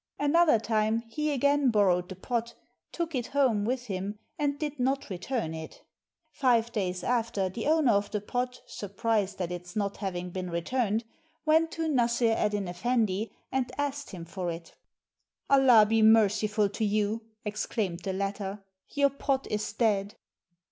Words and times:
Another 0.17 0.57
time, 0.57 1.03
he 1.09 1.31
again 1.31 1.69
borrowed 1.69 2.09
the 2.09 2.15
pot, 2.15 2.55
took 2.91 3.13
it 3.13 3.27
home 3.27 3.65
with 3.65 3.85
him 3.85 4.17
and 4.39 4.57
did 4.57 4.79
not 4.79 5.11
return 5.11 5.53
it. 5.53 5.83
Five 6.31 6.71
days 6.71 7.03
after, 7.03 7.49
the 7.49 7.67
owner 7.67 7.91
of 7.91 8.09
the 8.09 8.19
pot, 8.19 8.61
surprised 8.65 9.39
at 9.39 9.51
its 9.51 9.75
not 9.75 9.97
having 9.97 10.31
been 10.31 10.49
returned, 10.49 11.03
went 11.45 11.69
to 11.73 11.83
Nassr 11.83 12.35
Eddyn 12.35 12.67
Effendi 12.67 13.31
and 13.51 13.71
asked 13.77 14.09
him 14.09 14.25
for 14.25 14.49
it. 14.49 14.73
"Allah 15.51 15.85
be 15.87 16.01
merciful 16.01 16.67
to 16.69 16.83
you!" 16.83 17.21
exclaimed 17.45 17.99
the 17.99 18.11
latter, 18.13 18.63
"your 18.89 19.11
pot 19.11 19.45
is 19.51 19.71
dead." 19.71 20.15